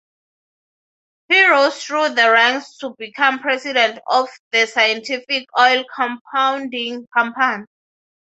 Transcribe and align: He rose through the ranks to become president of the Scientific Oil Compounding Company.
He 1.29 1.45
rose 1.45 1.83
through 1.85 2.15
the 2.15 2.31
ranks 2.31 2.75
to 2.79 2.95
become 2.97 3.37
president 3.37 3.99
of 4.07 4.29
the 4.51 4.65
Scientific 4.65 5.45
Oil 5.59 5.83
Compounding 5.95 7.05
Company. 7.15 7.65